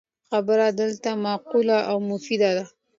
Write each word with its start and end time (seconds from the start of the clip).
خبره 0.29 0.67
دی 0.77 1.13
معقوله 1.23 1.77
او 1.91 1.97
مفیده 2.11 2.49
ده 2.57 2.65